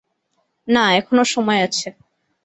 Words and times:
না, 0.67 0.83
এখনো 0.93 1.23
সময় 1.25 1.61
আছে। 1.63 1.87